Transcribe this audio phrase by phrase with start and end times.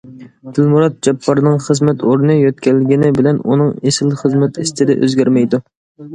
[0.59, 5.63] دىلمۇرات جاپپارنىڭ خىزمەت ئورنى يۆتكەلگىنى بىلەن ئۇنىڭ ئېسىل خىزمەت ئىستىلى ئۆزگەرمەيدۇ.